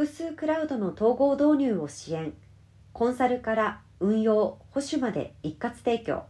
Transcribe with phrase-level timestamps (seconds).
[0.00, 2.32] 複数クラウドの統合導入を支援。
[2.94, 6.22] コンサルから運用保守まで一括提供。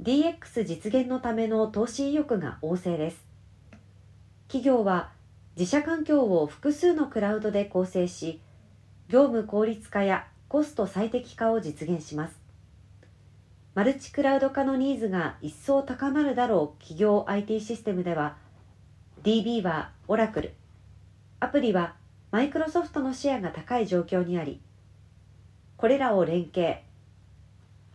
[0.00, 3.26] DX 実現のための投資意欲が旺盛です。
[4.46, 5.10] 企業は
[5.56, 8.40] 自社環境を複数のクラウドで構成し
[9.08, 12.38] 業務効率化やコスト最適化を実現します。
[13.74, 18.36] マルチクラウド化のニーズが一層高まるだろう企業 IT システムでは
[19.24, 20.54] DB はオラクル
[21.40, 21.98] アプリは
[22.30, 24.60] マイクロソフトのシェアが高い状況にあり
[25.80, 26.80] これらを連携。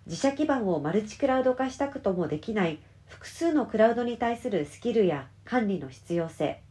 [0.08, 6.64] 自社基盤をマルチクラウド化したくともできない複数のクラウドに対するスキルや管理の必要性。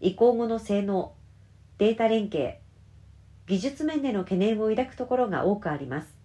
[0.00, 1.12] 移行後の性能
[1.76, 2.56] データ連携。
[3.46, 6.16] 技術面での懸念を抱くところが多くあります。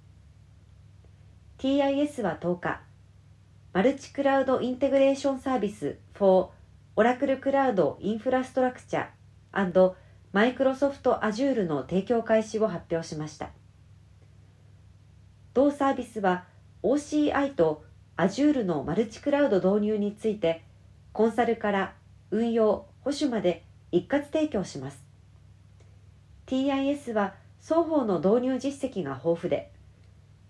[1.57, 2.81] TIS は10日。
[3.73, 6.51] マルチクラウドインテグレーションサービス for
[10.33, 13.49] Oracle Cloud Infrastructure and Microsoft Azure の提供開始を発表しました。
[15.53, 16.45] 同サービスは
[16.83, 17.83] OCI と
[18.17, 20.63] Azure のマルチクラウド導入について
[21.13, 21.93] コンサルから
[22.31, 25.03] 運用保守まで一括提供します。
[26.45, 29.71] TIS は双方の導入実績が豊富で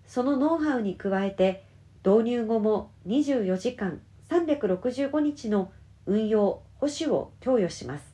[0.06, 1.64] そのノウハウに加えて
[2.04, 5.72] 導入後も24時間365日の
[6.06, 8.09] 運用保守を供与します。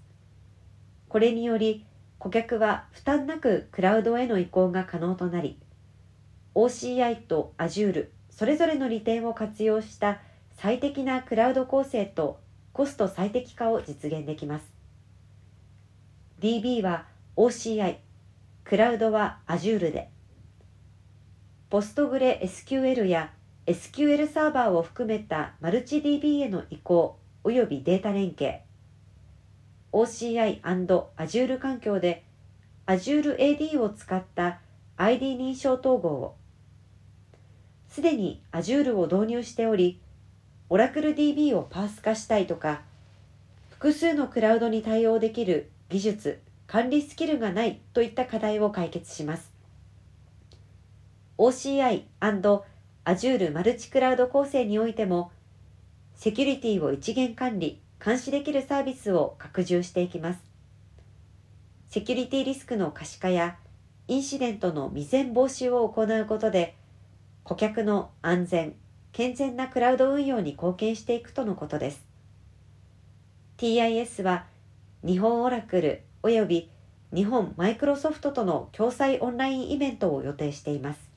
[1.08, 1.84] これにより
[2.18, 5.58] 顧客は負担なくクラウドへの移行が可能となり
[6.54, 10.20] OCI と Azure それぞれの利点を活用した
[10.56, 12.40] 最適なクラウド構成と
[12.72, 14.66] コスト最適化を実現できます。
[16.40, 17.96] DB は OCI
[18.64, 20.10] クラウドは Azure で
[21.70, 23.32] ポストグレ SQL や
[23.66, 28.65] SQL サーバーを含めたマルチ DB への移行及びデータ連携。
[29.96, 32.22] OCI&Azure 環境で
[32.86, 34.60] Azure AD を使った
[34.98, 36.34] ID 認証統合を。
[37.88, 39.98] すでに Azure を導入しており
[40.68, 42.82] Oracle DB をパース化したいとか
[43.70, 49.50] 複数のクラウドに対応できる技術管理スキルがないといった課題を解決します。
[51.38, 55.32] OCI&Azure マルチクラウド構成においても
[56.16, 60.40] セキュリティを一元管理監視できるサービスを拡充していきます
[61.88, 63.56] セキュリティリスクの可視化や
[64.08, 66.76] インシデントの未然防止を行うことで
[67.46, 68.74] 顧客の安全、
[69.12, 72.04] 健全なクラウド運用に貢献していくとのことです。
[73.56, 74.46] TIS は
[75.04, 76.70] 日本オラクル及び
[77.14, 81.15] 日本マイクロソフトとの共催オンラインイベントを予定しています。